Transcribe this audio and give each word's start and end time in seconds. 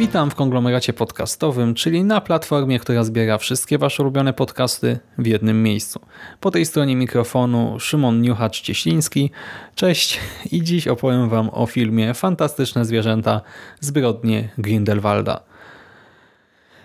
Witam 0.00 0.30
w 0.30 0.34
konglomeracie 0.34 0.92
podcastowym, 0.92 1.74
czyli 1.74 2.04
na 2.04 2.20
platformie, 2.20 2.78
która 2.78 3.04
zbiera 3.04 3.38
wszystkie 3.38 3.78
Wasze 3.78 4.02
ulubione 4.02 4.32
podcasty 4.32 4.98
w 5.18 5.26
jednym 5.26 5.62
miejscu. 5.62 6.00
Po 6.40 6.50
tej 6.50 6.66
stronie 6.66 6.96
mikrofonu 6.96 7.80
Szymon 7.80 8.22
Niuchacz-Cieśliński. 8.22 9.30
Cześć 9.74 10.20
i 10.52 10.62
dziś 10.62 10.88
opowiem 10.88 11.28
Wam 11.28 11.50
o 11.52 11.66
filmie 11.66 12.14
Fantastyczne 12.14 12.84
Zwierzęta 12.84 13.40
Zbrodnie 13.80 14.48
Grindelwalda. 14.58 15.40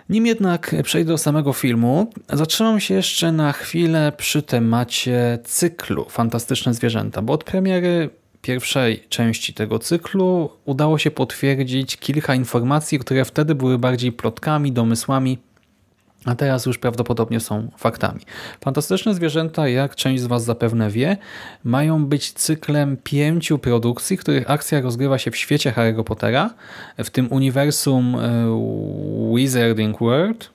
Nim 0.10 0.26
jednak 0.26 0.76
przejdę 0.84 1.12
do 1.12 1.18
samego 1.18 1.54
filmu, 1.54 2.12
zatrzymam 2.34 2.80
się 2.80 2.94
jeszcze 2.94 3.32
na 3.32 3.52
chwilę 3.54 4.12
przy 4.18 4.42
temacie 4.42 5.40
cyklu 5.44 6.06
Fantastyczne 6.10 6.74
Zwierzęta, 6.74 7.22
bo 7.22 7.34
od 7.34 7.44
premiery 7.44 8.10
pierwszej 8.46 9.04
części 9.10 9.54
tego 9.54 9.80
cyklu 9.80 10.50
udało 10.66 10.98
się 10.98 11.12
potwierdzić 11.12 11.98
kilka 11.98 12.36
informacji, 12.36 13.00
które 13.00 13.26
wtedy 13.26 13.56
były 13.56 13.78
bardziej 13.78 14.12
plotkami, 14.12 14.72
domysłami, 14.72 15.38
a 16.26 16.36
teraz 16.36 16.66
już 16.66 16.78
prawdopodobnie 16.78 17.40
są 17.40 17.72
faktami. 17.78 18.22
Fantastyczne 18.64 19.14
zwierzęta, 19.14 19.68
jak 19.68 19.96
część 19.96 20.24
z 20.24 20.26
Was 20.26 20.44
zapewne 20.44 20.90
wie, 20.90 21.18
mają 21.64 22.06
być 22.06 22.32
cyklem 22.32 22.98
pięciu 23.04 23.60
produkcji, 23.60 24.18
których 24.18 24.52
akcja 24.52 24.82
rozgrywa 24.82 25.18
się 25.18 25.32
w 25.32 25.38
świecie 25.38 25.72
Harry'ego 25.72 26.04
Pottera, 26.04 26.54
w 26.98 27.10
tym 27.10 27.28
uniwersum 27.32 28.16
e, 28.16 28.20
Wizarding 29.36 30.00
World, 30.00 30.50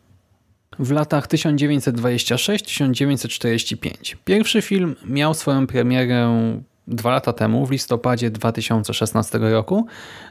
w 0.79 0.91
latach 0.91 1.29
1926-1945. 1.29 4.17
Pierwszy 4.25 4.62
film 4.62 4.97
miał 5.05 5.34
swoją 5.34 5.67
premierę 5.67 6.61
dwa 6.86 7.11
lata 7.11 7.33
temu, 7.33 7.67
w 7.67 7.70
listopadzie 7.70 8.31
2016 8.31 9.39
roku, 9.39 9.86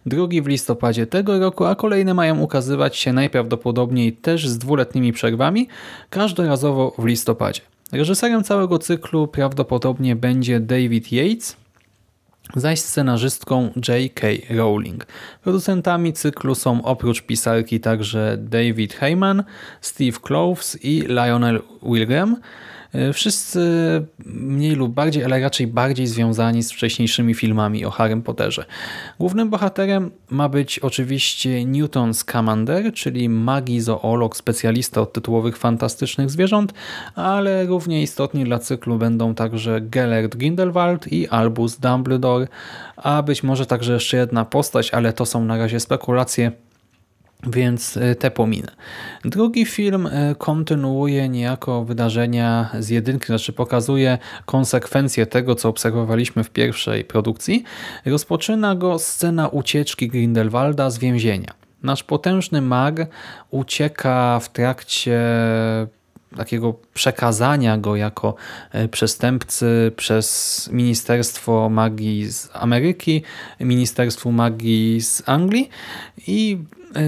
drugi 0.06 0.42
w 0.42 0.48
listopadzie 0.48 1.08
tego 1.08 1.40
roku, 1.40 1.66
a 1.66 1.76
kolejne 1.76 2.14
mają 2.14 2.40
ukazywać 2.40 2.98
się 2.98 3.14
najprawdopodobniej 3.14 4.14
też 4.14 4.48
z 4.48 4.58
dwuletnimi 4.58 5.14
przerwami, 5.14 5.68
każdorazowo 6.10 6.96
w 6.98 7.06
listopadzie. 7.06 7.62
Reżyserem 7.92 8.44
całego 8.44 8.80
cyklu 8.80 9.28
prawdopodobnie 9.28 10.16
będzie 10.16 10.60
David 10.60 11.12
Yates, 11.12 11.58
zaś 12.56 12.80
scenarzystką 12.80 13.72
J.K. 13.88 14.28
Rowling. 14.50 15.06
Producentami 15.44 16.14
cyklu 16.14 16.56
są 16.56 16.84
oprócz 16.84 17.22
pisarki 17.22 17.80
także 17.80 18.38
David 18.40 18.94
Heyman, 18.94 19.44
Steve 19.82 20.20
Kloves 20.22 20.78
i 20.84 21.02
Lionel 21.08 21.62
Wilgram, 21.84 22.38
wszyscy 23.14 23.60
mniej 24.26 24.76
lub 24.76 24.94
bardziej, 24.94 25.24
ale 25.24 25.40
raczej 25.40 25.68
bardziej 25.68 26.08
związani 26.08 26.64
z 26.64 26.72
wcześniejszymi 26.72 27.34
filmami 27.34 27.86
o 27.86 27.90
Harrym 27.90 28.22
Potterze. 28.22 28.66
Głównym 29.20 29.50
bohaterem 29.50 30.12
ma 30.30 30.50
być 30.50 30.80
oczywiście 30.80 31.66
Newton 31.66 32.14
Scamander, 32.14 32.94
czyli 32.94 33.30
magizoolog, 33.30 34.38
specjalista 34.38 35.02
od 35.02 35.14
tytułowych 35.14 35.58
fantastycznych 35.58 36.30
zwierząt, 36.30 36.74
ale 37.16 37.66
równie 37.66 38.02
istotni 38.02 38.44
dla 38.44 38.60
cyklu 38.60 38.98
będą 38.98 39.36
także 39.36 39.82
Gellert 39.82 40.36
Grindelwald 40.36 41.14
i 41.14 41.28
Albus 41.28 41.78
Dumbledore, 41.78 42.48
a 42.96 43.24
być 43.24 43.44
może 43.44 43.66
także 43.66 43.94
jeszcze 43.94 44.18
jedna 44.18 44.46
postać, 44.46 44.92
ale 44.92 45.14
to 45.14 45.26
są 45.26 45.46
na 45.46 45.58
razie 45.58 45.80
spekulacje, 45.80 46.52
więc 47.44 47.98
e, 47.98 48.16
te 48.16 48.32
pominę. 48.32 48.72
Drugi 49.26 49.66
film 49.66 50.08
e, 50.08 50.36
kontynuuje 50.36 51.30
niejako 51.30 51.86
wydarzenia 51.86 52.70
z 52.80 52.90
jedynki, 52.90 53.26
znaczy 53.26 53.54
pokazuje 53.54 54.18
konsekwencje 54.46 55.26
tego, 55.26 55.56
co 55.56 55.70
obserwowaliśmy 55.70 56.44
w 56.44 56.50
pierwszej 56.50 57.06
produkcji. 57.06 57.64
Rozpoczyna 58.06 58.76
go 58.76 59.00
scena 59.00 59.48
ucieczki 59.48 60.08
Grindelwalda 60.08 60.90
z 60.90 60.98
więzienia. 60.98 61.54
Nasz 61.84 62.04
potężny 62.04 62.62
mag 62.62 62.96
ucieka 63.52 64.40
w 64.40 64.50
trakcie 64.50 65.20
takiego 66.38 66.74
przekazania 66.94 67.78
go 67.78 67.96
jako 67.96 68.36
e, 68.72 68.88
przestępcy 68.88 69.92
przez 69.96 70.70
Ministerstwo 70.72 71.70
Magii 71.70 72.32
z 72.32 72.50
Ameryki, 72.54 73.24
Ministerstwo 73.60 74.32
Magii 74.32 75.02
z 75.02 75.24
Anglii 75.26 75.70
i 76.28 76.58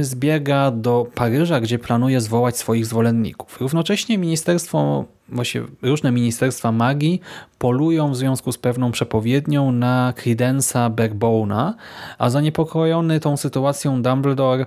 zbiega 0.01 0.71
do 0.71 1.07
Paryża, 1.15 1.59
gdzie 1.59 1.79
planuje 1.79 2.21
zwołać 2.21 2.57
swoich 2.57 2.85
zwolenników. 2.85 3.61
Równocześnie 3.61 4.17
ministerstwo, 4.17 5.05
właśnie 5.29 5.61
różne 5.81 6.11
ministerstwa 6.11 6.71
magii 6.71 7.21
polują 7.57 8.11
w 8.11 8.17
związku 8.17 8.51
z 8.51 8.57
pewną 8.57 8.91
przepowiednią 8.91 9.71
na 9.71 10.13
Credensa 10.15 10.89
Backbone'a, 10.89 11.73
a 12.17 12.29
zaniepokojony 12.29 13.19
tą 13.19 13.37
sytuacją 13.37 14.01
Dumbledore 14.01 14.65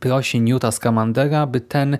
prosi 0.00 0.40
Newta 0.40 0.72
Scamandera, 0.72 1.46
by 1.46 1.60
ten 1.60 1.98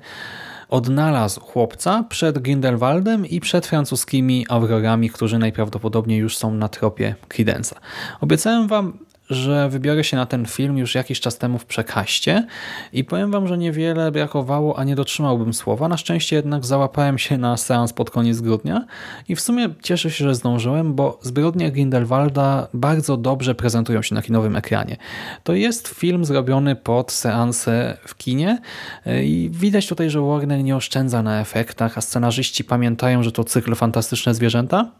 odnalazł 0.69 1.41
chłopca 1.41 2.05
przed 2.09 2.39
Grindelwaldem 2.39 3.27
i 3.27 3.41
przed 3.41 3.67
francuskimi 3.67 4.47
aurorami, 4.49 5.11
którzy 5.11 5.39
najprawdopodobniej 5.39 6.19
już 6.19 6.37
są 6.37 6.55
na 6.55 6.69
tropie 6.69 7.15
Credensa. 7.29 7.77
Obiecałem 8.21 8.69
wam 8.69 8.99
że 9.31 9.69
wybiorę 9.69 10.05
się 10.05 10.17
na 10.17 10.27
ten 10.27 10.47
film 10.47 10.79
już 10.79 10.95
jakiś 10.95 11.21
czas 11.21 11.39
temu 11.39 11.59
w 11.59 11.65
przekaście 11.65 12.47
i 12.93 13.05
powiem 13.05 13.31
wam, 13.31 13.49
że 13.49 13.59
niewiele 13.59 14.13
brakowało, 14.13 14.79
a 14.79 14.85
nie 14.85 14.97
dotrzymałbym 14.97 15.55
słowa. 15.55 15.89
Na 15.89 15.97
szczęście 15.97 16.37
jednak 16.37 16.67
załapałem 16.67 17.19
się 17.19 17.39
na 17.39 17.57
seans 17.57 17.93
pod 17.93 18.11
koniec 18.11 18.41
grudnia 18.41 18.87
i 19.29 19.37
w 19.37 19.41
sumie 19.41 19.69
cieszę 19.83 20.11
się, 20.11 20.25
że 20.25 20.35
zdążyłem, 20.35 20.95
bo 20.95 21.19
zbrodnie 21.23 21.73
Grindelwalda 21.73 22.69
bardzo 22.75 23.17
dobrze 23.17 23.55
prezentują 23.55 24.03
się 24.03 24.15
na 24.15 24.23
kinowym 24.23 24.57
ekranie. 24.57 24.97
To 25.45 25.53
jest 25.53 25.89
film 25.89 26.25
zrobiony 26.25 26.77
pod 26.77 27.13
seansę 27.13 27.97
w 28.07 28.17
kinie 28.17 28.59
i 29.07 29.51
widać 29.53 29.87
tutaj, 29.87 30.11
że 30.11 30.21
Warner 30.21 30.65
nie 30.65 30.77
oszczędza 30.77 31.23
na 31.23 31.41
efektach, 31.41 31.99
a 31.99 32.01
scenarzyści 32.01 32.65
pamiętają, 32.65 33.23
że 33.23 33.33
to 33.33 33.45
cykl 33.45 33.75
Fantastyczne 33.75 34.35
Zwierzęta 34.35 34.91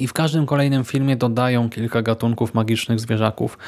i 0.00 0.06
w 0.06 0.12
każdym 0.12 0.46
kolejnym 0.46 0.84
filmie 0.84 1.16
dodają 1.16 1.70
kilka 1.70 2.02
gatunków 2.02 2.54
magicznych 2.54 3.00
zwierzaków, 3.00 3.58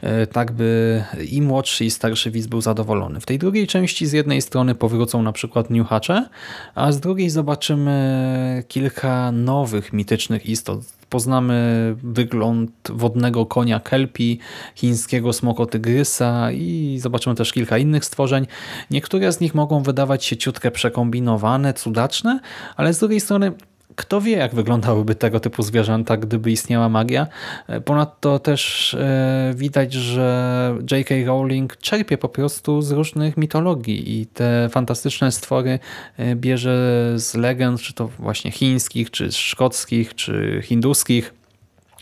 e, 0.00 0.26
tak 0.26 0.52
by 0.52 1.02
i 1.30 1.42
młodszy 1.42 1.84
i 1.84 1.90
starszy 1.90 2.30
widz 2.30 2.46
był 2.46 2.60
zadowolony. 2.60 3.20
W 3.20 3.26
tej 3.26 3.38
drugiej 3.38 3.66
części 3.66 4.06
z 4.06 4.12
jednej 4.12 4.42
strony 4.42 4.74
powrócą 4.74 5.22
na 5.22 5.32
przykład 5.32 5.70
niuchacze, 5.70 6.28
a 6.74 6.92
z 6.92 7.00
drugiej 7.00 7.30
zobaczymy 7.30 8.64
kilka 8.68 9.32
nowych 9.32 9.92
mitycznych 9.92 10.46
istot. 10.46 10.80
Poznamy 11.08 11.96
wygląd 12.02 12.70
wodnego 12.90 13.46
konia 13.46 13.80
kelpi, 13.80 14.38
chińskiego 14.74 15.32
smokotygrysa 15.32 16.52
i 16.52 16.98
zobaczymy 17.00 17.36
też 17.36 17.52
kilka 17.52 17.78
innych 17.78 18.04
stworzeń. 18.04 18.46
Niektóre 18.90 19.32
z 19.32 19.40
nich 19.40 19.54
mogą 19.54 19.82
wydawać 19.82 20.24
się 20.24 20.36
ciutkę 20.36 20.70
przekombinowane, 20.70 21.74
cudaczne, 21.74 22.40
ale 22.76 22.94
z 22.94 22.98
drugiej 22.98 23.20
strony 23.20 23.52
kto 23.96 24.20
wie, 24.20 24.36
jak 24.36 24.54
wyglądałyby 24.54 25.14
tego 25.14 25.40
typu 25.40 25.62
zwierzęta, 25.62 26.16
gdyby 26.16 26.50
istniała 26.50 26.88
magia. 26.88 27.26
E, 27.68 27.80
ponadto 27.80 28.38
też 28.38 28.94
e, 28.94 29.52
widać, 29.56 29.92
że 29.92 30.78
J.K. 30.90 31.14
Rowling 31.26 31.76
czerpie 31.76 32.18
po 32.18 32.28
prostu 32.28 32.82
z 32.82 32.90
różnych 32.92 33.36
mitologii 33.36 34.20
i 34.20 34.26
te 34.26 34.68
fantastyczne 34.70 35.32
stwory 35.32 35.78
e, 36.16 36.36
bierze 36.36 37.12
z 37.16 37.34
legend, 37.34 37.80
czy 37.80 37.92
to 37.92 38.08
właśnie 38.08 38.50
chińskich, 38.50 39.10
czy 39.10 39.32
szkockich, 39.32 40.14
czy 40.14 40.60
hinduskich 40.64 41.43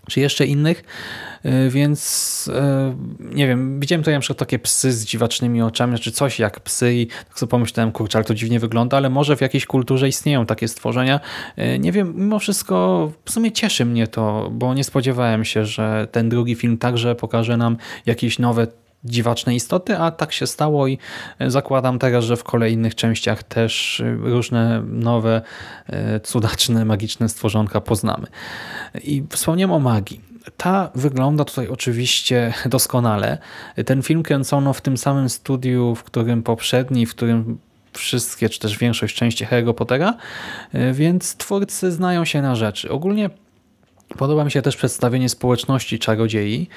czy 0.08 0.20
jeszcze 0.20 0.46
innych, 0.46 0.84
y, 1.44 1.70
więc 1.70 2.50
y, 3.22 3.34
nie 3.34 3.46
wiem, 3.46 3.80
widziałem 3.80 4.02
tutaj 4.02 4.14
na 4.14 4.20
przykład 4.20 4.38
takie 4.38 4.58
psy 4.58 4.92
z 4.92 5.04
dziwacznymi 5.04 5.62
oczami, 5.62 5.98
czy 5.98 6.12
coś 6.12 6.38
jak 6.38 6.60
psy 6.60 6.94
i 6.94 7.06
tak 7.06 7.38
sobie 7.38 7.50
pomyślałem, 7.50 7.92
kurczę, 7.92 8.18
ale 8.18 8.24
to 8.24 8.34
dziwnie 8.34 8.60
wygląda, 8.60 8.96
ale 8.96 9.10
może 9.10 9.36
w 9.36 9.40
jakiejś 9.40 9.66
kulturze 9.66 10.08
istnieją 10.08 10.46
takie 10.46 10.68
stworzenia. 10.68 11.20
Y, 11.58 11.78
nie 11.78 11.92
wiem, 11.92 12.12
mimo 12.16 12.38
wszystko 12.38 13.12
w 13.24 13.30
sumie 13.30 13.52
cieszy 13.52 13.84
mnie 13.84 14.06
to, 14.06 14.50
bo 14.52 14.74
nie 14.74 14.84
spodziewałem 14.84 15.44
się, 15.44 15.64
że 15.64 16.08
ten 16.12 16.28
drugi 16.28 16.54
film 16.54 16.78
także 16.78 17.14
pokaże 17.14 17.56
nam 17.56 17.76
jakieś 18.06 18.38
nowe 18.38 18.66
dziwaczne 19.04 19.54
istoty, 19.54 19.98
a 19.98 20.10
tak 20.10 20.32
się 20.32 20.46
stało 20.46 20.88
i 20.88 20.98
zakładam 21.46 21.98
teraz, 21.98 22.24
że 22.24 22.36
w 22.36 22.44
kolejnych 22.44 22.94
częściach 22.94 23.42
też 23.42 24.02
różne 24.20 24.82
nowe, 24.86 25.42
cudaczne, 26.22 26.84
magiczne 26.84 27.28
stworzonka 27.28 27.80
poznamy. 27.80 28.26
I 29.04 29.24
wspomniałem 29.30 29.72
o 29.72 29.78
magii. 29.78 30.20
ta 30.56 30.90
wygląda 30.94 31.44
tutaj 31.44 31.68
oczywiście 31.68 32.54
doskonale. 32.66 33.38
Ten 33.86 34.02
film 34.02 34.22
kręcono 34.22 34.72
w 34.72 34.80
tym 34.80 34.96
samym 34.96 35.28
studiu, 35.28 35.94
w 35.94 36.02
którym 36.02 36.42
poprzedni, 36.42 37.06
w 37.06 37.10
którym 37.10 37.58
wszystkie, 37.92 38.48
czy 38.48 38.60
też 38.60 38.78
większość 38.78 39.16
części 39.16 39.44
Harry 39.44 39.74
Pottera, 39.74 40.14
e, 40.72 40.92
więc 40.92 41.36
twórcy 41.36 41.92
znają 41.92 42.24
się 42.24 42.42
na 42.42 42.54
rzeczy. 42.54 42.90
Ogólnie 42.90 43.30
Podoba 44.18 44.44
mi 44.44 44.50
się 44.50 44.62
też 44.62 44.76
przedstawienie 44.76 45.28
społeczności 45.28 45.98
czarodziei. 45.98 46.68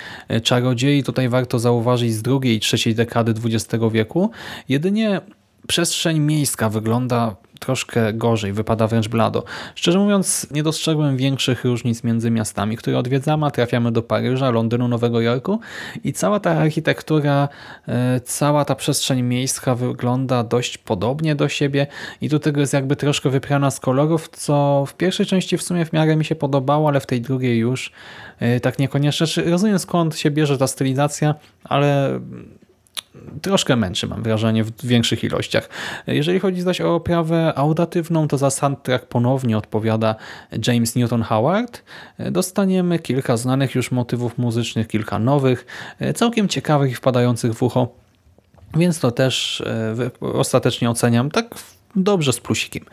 Czarodziei 0.43 1.03
tutaj 1.03 1.29
warto 1.29 1.59
zauważyć 1.59 2.13
z 2.13 2.21
drugiej 2.21 2.55
i 2.55 2.59
trzeciej 2.59 2.95
dekady 2.95 3.33
XX 3.45 3.83
wieku. 3.91 4.31
Jedynie 4.69 5.21
przestrzeń 5.67 6.19
miejska 6.19 6.69
wygląda 6.69 7.35
troszkę 7.59 8.13
gorzej, 8.13 8.53
wypada 8.53 8.87
wręcz 8.87 9.07
blado. 9.07 9.43
Szczerze 9.75 9.99
mówiąc, 9.99 10.47
nie 10.51 10.63
dostrzegłem 10.63 11.17
większych 11.17 11.63
różnic 11.63 12.03
między 12.03 12.31
miastami, 12.31 12.77
które 12.77 12.97
odwiedzamy, 12.97 13.45
a 13.45 13.51
trafiamy 13.51 13.91
do 13.91 14.01
Paryża, 14.01 14.51
Londynu, 14.51 14.87
Nowego 14.87 15.21
Jorku 15.21 15.59
i 16.03 16.13
cała 16.13 16.39
ta 16.39 16.51
architektura, 16.51 17.49
e, 17.87 18.19
cała 18.19 18.65
ta 18.65 18.75
przestrzeń 18.75 19.21
miejska 19.21 19.75
wygląda 19.75 20.43
dość 20.43 20.77
podobnie 20.77 21.35
do 21.35 21.49
siebie 21.49 21.87
i 22.21 22.29
do 22.29 22.39
tego 22.39 22.61
jest 22.61 22.73
jakby 22.73 22.95
troszkę 22.95 23.29
wyprana 23.29 23.71
z 23.71 23.79
kolorów, 23.79 24.29
co 24.29 24.83
w 24.87 24.93
pierwszej 24.93 25.25
części 25.25 25.57
w 25.57 25.63
sumie 25.63 25.85
w 25.85 25.93
miarę 25.93 26.15
mi 26.15 26.25
się 26.25 26.35
podobało, 26.35 26.87
ale 26.87 26.99
w 26.99 27.05
tej 27.05 27.21
drugiej 27.21 27.57
już 27.57 27.91
e, 28.39 28.59
tak 28.59 28.79
niekoniecznie. 28.79 29.27
Znaczy, 29.27 29.51
rozumiem 29.51 29.79
skąd 29.79 30.17
się 30.17 30.31
bierze 30.31 30.57
ta 30.57 30.67
stylizacja, 30.67 31.35
ale 31.63 32.19
troszkę 33.41 33.75
męczy, 33.75 34.07
mam 34.07 34.23
wrażenie, 34.23 34.63
w 34.63 34.85
większych 34.85 35.23
ilościach. 35.23 35.69
Jeżeli 36.07 36.39
chodzi 36.39 36.61
zaś 36.61 36.81
o 36.81 36.95
oprawę 36.95 37.53
audatywną, 37.55 38.27
to 38.27 38.37
za 38.37 38.49
soundtrack 38.49 39.05
ponownie 39.05 39.57
odpowiada 39.57 40.15
James 40.67 40.95
Newton 40.95 41.21
Howard. 41.21 41.83
Dostaniemy 42.19 42.99
kilka 42.99 43.37
znanych 43.37 43.75
już 43.75 43.91
motywów 43.91 44.37
muzycznych, 44.37 44.87
kilka 44.87 45.19
nowych, 45.19 45.65
całkiem 46.15 46.47
ciekawych 46.47 46.91
i 46.91 46.95
wpadających 46.95 47.53
w 47.53 47.63
ucho, 47.63 47.87
więc 48.75 48.99
to 48.99 49.11
też 49.11 49.61
e, 50.21 50.33
ostatecznie 50.33 50.89
oceniam 50.89 51.31
tak 51.31 51.55
dobrze 51.95 52.33
z 52.33 52.39
plusikiem. 52.39 52.85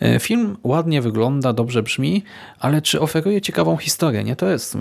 E, 0.00 0.20
film 0.20 0.56
ładnie 0.62 1.02
wygląda, 1.02 1.52
dobrze 1.52 1.82
brzmi, 1.82 2.24
ale 2.58 2.82
czy 2.82 3.00
oferuje 3.00 3.40
ciekawą 3.40 3.76
historię? 3.76 4.24
Nie, 4.24 4.36
to 4.36 4.48
jest 4.48 4.76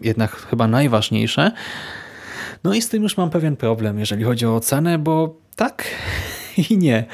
jednak 0.00 0.36
chyba 0.36 0.68
najważniejsze. 0.68 1.52
No 2.64 2.74
i 2.74 2.82
z 2.82 2.88
tym 2.88 3.02
już 3.02 3.16
mam 3.16 3.30
pewien 3.30 3.56
problem, 3.56 3.98
jeżeli 3.98 4.24
chodzi 4.24 4.46
o 4.46 4.56
ocenę, 4.56 4.98
bo 4.98 5.36
tak 5.56 5.84
i 6.70 6.78
nie. 6.78 7.04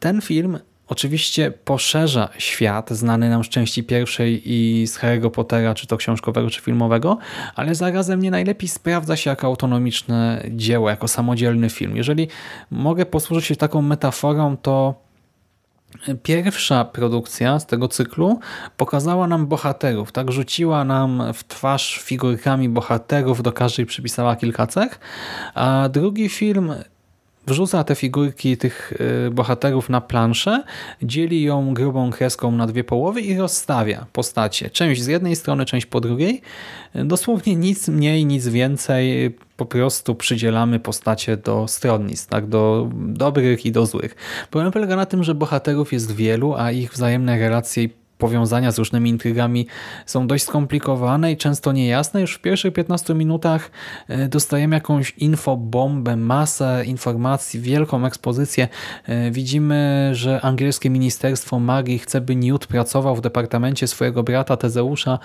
Ten 0.00 0.20
film 0.20 0.58
oczywiście 0.88 1.50
poszerza 1.50 2.28
świat 2.38 2.90
znany 2.90 3.30
nam 3.30 3.44
z 3.44 3.48
części 3.48 3.84
pierwszej 3.84 4.42
i 4.44 4.86
z 4.86 4.98
Harry'ego 4.98 5.30
Pottera, 5.30 5.74
czy 5.74 5.86
to 5.86 5.96
książkowego, 5.96 6.50
czy 6.50 6.60
filmowego, 6.60 7.18
ale 7.54 7.74
zarazem 7.74 8.22
nie 8.22 8.30
najlepiej 8.30 8.68
sprawdza 8.68 9.16
się 9.16 9.30
jako 9.30 9.46
autonomiczne 9.46 10.44
dzieło, 10.50 10.90
jako 10.90 11.08
samodzielny 11.08 11.70
film. 11.70 11.96
Jeżeli 11.96 12.28
mogę 12.70 13.06
posłużyć 13.06 13.44
się 13.44 13.56
taką 13.56 13.82
metaforą, 13.82 14.56
to 14.56 15.04
Pierwsza 16.22 16.84
produkcja 16.84 17.58
z 17.58 17.66
tego 17.66 17.88
cyklu 17.88 18.40
pokazała 18.76 19.26
nam 19.26 19.46
bohaterów, 19.46 20.12
tak 20.12 20.32
rzuciła 20.32 20.84
nam 20.84 21.22
w 21.34 21.44
twarz 21.44 21.98
figurkami 22.02 22.68
bohaterów, 22.68 23.42
do 23.42 23.52
każdej 23.52 23.86
przypisała 23.86 24.36
kilka 24.36 24.66
cech, 24.66 25.00
a 25.54 25.88
drugi 25.92 26.28
film 26.28 26.74
wrzuca 27.46 27.84
te 27.84 27.94
figurki 27.94 28.56
tych 28.56 28.92
y, 29.26 29.30
bohaterów 29.30 29.88
na 29.88 30.00
planszę, 30.00 30.62
dzieli 31.02 31.42
ją 31.42 31.74
grubą 31.74 32.10
kreską 32.10 32.52
na 32.52 32.66
dwie 32.66 32.84
połowy 32.84 33.20
i 33.20 33.38
rozstawia 33.38 34.06
postacie. 34.12 34.70
Część 34.70 35.02
z 35.02 35.06
jednej 35.06 35.36
strony, 35.36 35.64
część 35.64 35.86
po 35.86 36.00
drugiej. 36.00 36.42
Dosłownie 36.94 37.56
nic 37.56 37.88
mniej, 37.88 38.26
nic 38.26 38.48
więcej. 38.48 39.36
Po 39.56 39.66
prostu 39.66 40.14
przydzielamy 40.14 40.80
postacie 40.80 41.36
do 41.36 41.68
stronnic, 41.68 42.26
tak? 42.26 42.46
do 42.46 42.90
dobrych 42.94 43.66
i 43.66 43.72
do 43.72 43.86
złych. 43.86 44.14
Problem 44.50 44.72
polega 44.72 44.96
na 44.96 45.06
tym, 45.06 45.24
że 45.24 45.34
bohaterów 45.34 45.92
jest 45.92 46.12
wielu, 46.12 46.54
a 46.54 46.72
ich 46.72 46.92
wzajemne 46.92 47.38
relacje 47.38 47.82
i 47.84 48.03
powiązania 48.18 48.72
z 48.72 48.78
różnymi 48.78 49.10
intrygami 49.10 49.66
są 50.06 50.26
dość 50.26 50.44
skomplikowane 50.44 51.32
i 51.32 51.36
często 51.36 51.72
niejasne. 51.72 52.20
Już 52.20 52.34
w 52.34 52.40
pierwszych 52.40 52.74
15 52.74 53.14
minutach 53.14 53.70
e, 54.08 54.28
dostajemy 54.28 54.76
jakąś 54.76 55.10
infobombę, 55.10 56.16
masę 56.16 56.82
informacji, 56.86 57.60
wielką 57.60 58.06
ekspozycję. 58.06 58.68
E, 59.06 59.30
widzimy, 59.30 60.10
że 60.12 60.40
angielskie 60.40 60.90
Ministerstwo 60.90 61.58
Magii 61.58 61.98
chce, 61.98 62.20
by 62.20 62.36
Newt 62.36 62.66
pracował 62.66 63.16
w 63.16 63.20
departamencie 63.20 63.86
swojego 63.86 64.22
brata 64.22 64.56
Tezeusza, 64.56 65.18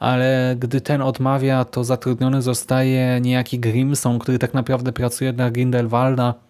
ale 0.00 0.56
gdy 0.58 0.80
ten 0.80 1.02
odmawia, 1.02 1.64
to 1.64 1.84
zatrudniony 1.84 2.42
zostaje 2.42 3.20
niejaki 3.20 3.58
Grimson, 3.58 4.18
który 4.18 4.38
tak 4.38 4.54
naprawdę 4.54 4.92
pracuje 4.92 5.32
dla 5.32 5.50
Grindelwalda 5.50 6.45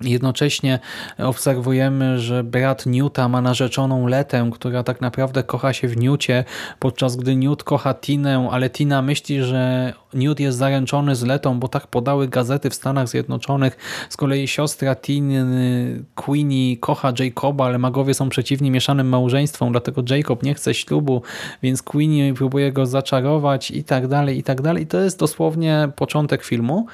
Jednocześnie 0.00 0.78
obserwujemy, 1.18 2.18
że 2.18 2.44
brat 2.44 2.86
Newta 2.86 3.28
ma 3.28 3.40
narzeczoną 3.40 4.06
Letę, 4.06 4.50
która 4.52 4.82
tak 4.82 5.00
naprawdę 5.00 5.42
kocha 5.42 5.72
się 5.72 5.88
w 5.88 5.96
Newcie, 5.96 6.44
podczas 6.78 7.16
gdy 7.16 7.36
Newt 7.36 7.64
kocha 7.64 7.94
Tinę, 7.94 8.48
ale 8.50 8.70
Tina 8.70 9.02
myśli, 9.02 9.42
że 9.42 9.92
Newt 10.14 10.40
jest 10.40 10.58
zaręczony 10.58 11.16
z 11.16 11.22
Letą, 11.22 11.60
bo 11.60 11.68
tak 11.68 11.86
podały 11.86 12.28
gazety 12.28 12.70
w 12.70 12.74
Stanach 12.74 13.08
Zjednoczonych. 13.08 13.76
Z 14.08 14.16
kolei 14.16 14.48
siostra 14.48 14.96
Tiny, 14.96 16.04
Queenie, 16.14 16.76
kocha 16.76 17.12
Jacoba, 17.18 17.64
ale 17.64 17.78
magowie 17.78 18.14
są 18.14 18.28
przeciwni 18.28 18.70
mieszanym 18.70 19.08
małżeństwom, 19.08 19.72
dlatego 19.72 20.02
Jacob 20.10 20.42
nie 20.42 20.54
chce 20.54 20.74
ślubu, 20.74 21.22
więc 21.62 21.82
Queenie 21.82 22.34
próbuje 22.34 22.72
go 22.72 22.86
zaczarować 22.86 23.70
i 23.70 23.84
tak 23.84 24.08
dalej, 24.08 24.38
i 24.38 24.42
tak 24.42 24.60
dalej. 24.60 24.82
I 24.82 24.86
to 24.86 25.00
jest 25.00 25.18
dosłownie 25.18 25.88
początek 25.96 26.44
filmu. 26.44 26.86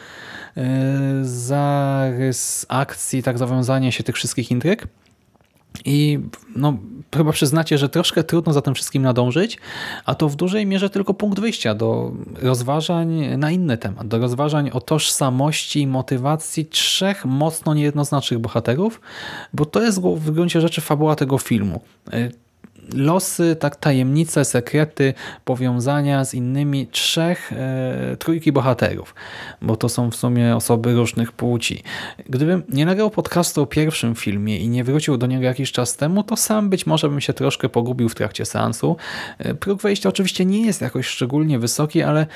E, 0.57 0.65
zarys 1.23 2.67
akcji, 2.69 3.23
tak 3.23 3.39
zawiązanie 3.39 3.93
się 3.93 4.05
tych 4.05 4.17
wszystkich 4.17 4.51
intryg. 4.51 4.89
I 5.85 6.19
no, 6.57 6.79
chyba 7.15 7.33
przyznacie, 7.33 7.79
że 7.79 7.89
troszkę 7.89 8.25
trudno 8.25 8.53
za 8.53 8.63
tym 8.63 8.75
wszystkim 8.75 9.03
nadążyć, 9.03 9.59
a 10.05 10.15
to 10.15 10.29
w 10.29 10.37
dużej 10.37 10.67
mierze 10.67 10.91
tylko 10.91 11.15
punkt 11.15 11.41
wyjścia 11.41 11.75
do 11.75 12.13
rozważań 12.43 13.39
na 13.39 13.51
inny 13.51 13.79
temat, 13.79 14.09
do 14.09 14.19
rozważań 14.19 14.71
o 14.73 14.81
tożsamości 14.81 15.81
i 15.81 15.87
motywacji 15.87 16.67
trzech 16.67 17.25
mocno 17.25 17.75
niejednoznacznych 17.75 18.41
bohaterów, 18.41 19.01
bo 19.53 19.65
to 19.65 19.83
jest 19.83 20.01
w 20.01 20.31
gruncie 20.31 20.61
rzeczy 20.61 20.81
fabuła 20.81 21.17
tego 21.17 21.39
filmu. 21.39 21.81
Losy, 22.95 23.57
tak 23.57 23.77
tajemnice, 23.77 24.45
sekrety, 24.45 25.15
powiązania 25.45 26.25
z 26.25 26.35
innymi 26.35 26.87
trzech, 26.87 27.53
e, 27.53 28.17
trójki 28.17 28.53
bohaterów, 28.53 29.15
bo 29.63 29.77
to 29.77 29.89
są 29.89 30.11
w 30.11 30.17
sumie 30.17 30.57
osoby 30.57 30.95
różnych 30.95 31.33
płci. 31.33 31.83
Gdybym 32.29 32.63
nie 32.69 32.87
nagrał 32.87 33.11
podcastu 33.11 33.63
o 33.63 33.67
pierwszym 33.67 34.15
filmie 34.15 34.59
i 34.59 34.69
nie 34.69 34.85
wrócił 34.85 35.17
do 35.17 35.27
niego 35.27 35.45
jakiś 35.45 35.73
czas 35.73 35.97
temu, 35.97 36.23
to 36.23 36.37
sam 36.37 36.71
być 36.71 36.87
może 36.87 37.09
bym 37.09 37.21
się 37.21 37.33
troszkę 37.33 37.69
pogubił 37.69 38.09
w 38.09 38.15
trakcie 38.15 38.45
seansu. 38.45 38.97
E, 39.39 39.55
próg 39.55 39.83
wejścia 39.83 40.09
oczywiście 40.09 40.45
nie 40.45 40.67
jest 40.67 40.81
jakoś 40.81 41.07
szczególnie 41.07 41.59
wysoki, 41.59 42.03
ale 42.03 42.27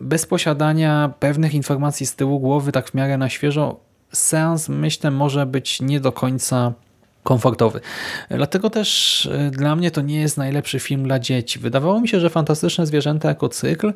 bez 0.00 0.26
posiadania 0.26 1.12
pewnych 1.18 1.54
informacji 1.54 2.06
z 2.06 2.16
tyłu 2.16 2.40
głowy, 2.40 2.72
tak 2.72 2.88
w 2.88 2.94
miarę 2.94 3.18
na 3.18 3.28
świeżo, 3.28 3.80
seans 4.12 4.68
myślę 4.68 5.10
może 5.10 5.46
być 5.46 5.80
nie 5.80 6.00
do 6.00 6.12
końca 6.12 6.72
komfortowy. 7.28 7.80
Dlatego 8.30 8.70
też 8.70 9.26
e, 9.26 9.50
dla 9.50 9.76
mnie 9.76 9.90
to 9.90 10.00
nie 10.00 10.20
jest 10.20 10.36
najlepszy 10.36 10.80
film 10.80 11.02
dla 11.02 11.18
dzieci. 11.18 11.58
Wydawało 11.58 12.00
mi 12.00 12.08
się, 12.08 12.20
że 12.20 12.30
Fantastyczne 12.30 12.86
Zwierzęta 12.86 13.28
jako 13.28 13.48
cykl 13.48 13.92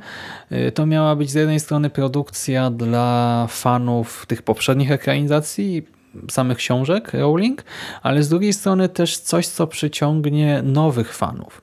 e, 0.50 0.72
to 0.72 0.86
miała 0.86 1.16
być 1.16 1.30
z 1.30 1.34
jednej 1.34 1.60
strony 1.60 1.90
produkcja 1.90 2.70
dla 2.70 3.46
fanów 3.50 4.26
tych 4.26 4.42
poprzednich 4.42 4.90
ekranizacji 4.90 5.82
samych 6.30 6.58
książek 6.58 7.12
Rowling, 7.12 7.64
ale 8.02 8.22
z 8.22 8.28
drugiej 8.28 8.52
strony 8.52 8.88
też 8.88 9.18
coś, 9.18 9.46
co 9.46 9.66
przyciągnie 9.66 10.62
nowych 10.62 11.14
fanów. 11.14 11.61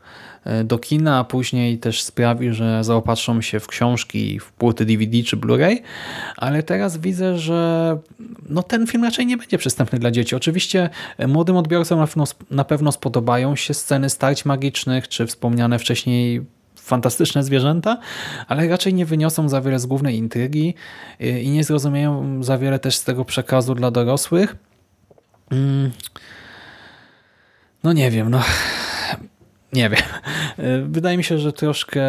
E, 0.50 0.64
do 0.64 0.78
kina, 0.78 1.18
a 1.18 1.24
później 1.24 1.78
też 1.78 2.02
sprawi, 2.02 2.54
że 2.54 2.84
zaopatrzą 2.84 3.42
się 3.42 3.60
w 3.60 3.68
książki, 3.68 4.40
w 4.40 4.52
płyty 4.52 4.86
DVD 4.86 5.24
czy 5.24 5.38
Blu-ray, 5.38 5.78
ale 6.38 6.64
teraz 6.64 6.98
widzę, 6.98 7.38
że 7.38 7.98
no 8.50 8.64
ten 8.64 8.88
film 8.88 9.04
raczej 9.04 9.26
nie 9.26 9.38
będzie 9.38 9.58
przystępny 9.58 10.00
dla 10.00 10.12
dzieci. 10.12 10.36
Oczywiście 10.36 10.90
e, 11.18 11.28
młodym 11.28 11.58
odbiorcom 11.58 12.00
na 12.00 12.08
pewno, 12.08 12.24
na 12.52 12.64
pewno 12.64 12.92
spodobają 12.92 13.56
się 13.56 13.74
sceny 13.74 14.10
starć 14.10 14.46
magicznych, 14.46 15.08
czy 15.08 15.28
wspomniane 15.28 15.80
wcześniej 15.80 16.46
fantastyczne 16.76 17.44
zwierzęta, 17.44 17.98
ale 18.48 18.68
raczej 18.68 18.94
nie 18.94 19.06
wyniosą 19.06 19.50
za 19.50 19.62
wiele 19.62 19.80
z 19.80 19.86
głównej 19.86 20.16
intrygi 20.16 20.74
e, 21.20 21.42
i 21.42 21.50
nie 21.50 21.64
zrozumieją 21.64 22.44
za 22.44 22.58
wiele 22.58 22.80
też 22.80 22.96
z 22.96 23.04
tego 23.04 23.26
przekazu 23.26 23.76
dla 23.76 23.92
dorosłych. 23.92 24.56
Mm. 25.52 25.92
No 27.84 27.94
nie 27.94 28.12
wiem, 28.12 28.30
no 28.30 28.42
nie 29.74 29.90
wiem. 29.90 30.02
Wydaje 30.92 31.18
mi 31.18 31.24
się, 31.24 31.38
że 31.38 31.54
troszkę 31.54 32.04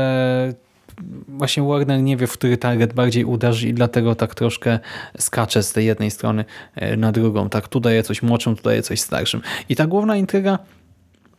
właśnie 1.29 1.63
Warner 1.63 2.03
nie 2.03 2.17
wie, 2.17 2.27
w 2.27 2.33
który 2.33 2.57
target 2.57 2.93
bardziej 2.93 3.25
uderzy 3.25 3.69
i 3.69 3.75
dlatego 3.75 4.15
tak 4.15 4.35
troszkę 4.35 4.79
skacze 5.19 5.63
z 5.63 5.73
tej 5.73 5.87
jednej 5.87 6.11
strony 6.11 6.45
e, 6.75 6.97
na 6.97 7.13
drugą. 7.13 7.49
Tak, 7.49 7.69
tu 7.69 7.81
daje 7.81 8.03
coś 8.03 8.23
młodszym, 8.23 8.57
tu 8.57 8.63
daje 8.63 8.83
coś 8.83 9.01
starszym. 9.01 9.43
I 9.69 9.77
ta 9.77 9.87
główna 9.87 10.17
intryga, 10.17 10.59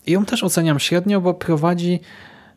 ją 0.08 0.26
też 0.26 0.44
oceniam 0.44 0.80
średnio, 0.80 1.22
bo 1.22 1.34
prowadzi 1.34 2.00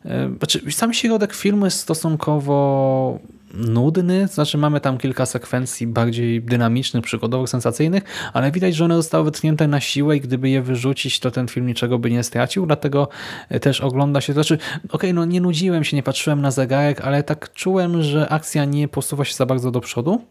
E, 0.05 0.29
znaczy, 0.37 0.71
sam 0.71 0.93
środek 0.93 1.33
filmu 1.33 1.65
jest 1.65 1.79
stosunkowo 1.79 3.19
nudny, 3.55 4.27
znaczy 4.27 4.57
mamy 4.57 4.81
tam 4.81 4.97
kilka 4.97 5.25
sekwencji 5.25 5.87
bardziej 5.87 6.41
dynamicznych, 6.41 7.03
przygodowych, 7.03 7.49
sensacyjnych, 7.49 8.03
ale 8.33 8.51
widać, 8.51 8.75
że 8.75 8.85
one 8.85 8.95
zostały 8.95 9.23
wytchnięte 9.23 9.67
na 9.67 9.81
siłę 9.81 10.17
i 10.17 10.21
gdyby 10.21 10.49
je 10.49 10.61
wyrzucić, 10.61 11.19
to 11.19 11.31
ten 11.31 11.47
film 11.47 11.65
niczego 11.67 11.99
by 11.99 12.11
nie 12.11 12.23
stracił, 12.23 12.65
dlatego 12.65 13.07
e, 13.49 13.59
też 13.59 13.81
ogląda 13.81 14.21
się, 14.21 14.33
znaczy 14.33 14.53
okej, 14.55 14.89
okay, 14.91 15.13
no 15.13 15.25
nie 15.25 15.41
nudziłem 15.41 15.83
się, 15.83 15.95
nie 15.95 16.03
patrzyłem 16.03 16.41
na 16.41 16.51
zegarek, 16.51 17.01
ale 17.01 17.23
tak 17.23 17.53
czułem, 17.53 18.03
że 18.03 18.29
akcja 18.29 18.65
nie 18.65 18.87
posuwa 18.87 19.25
się 19.25 19.33
za 19.33 19.45
bardzo 19.45 19.71
do 19.71 19.81
przodu. 19.81 20.21